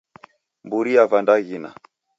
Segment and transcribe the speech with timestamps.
[0.65, 1.69] Mburi yava ndaghina.